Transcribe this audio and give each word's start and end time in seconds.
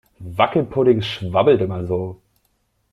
Wackelpudding 0.19 1.03
schwabbelt 1.03 1.61
immer 1.61 1.85
so. 1.85 2.19